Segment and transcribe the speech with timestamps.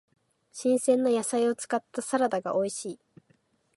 [0.51, 2.99] 新鮮な野菜を使ったサラダが美味しい。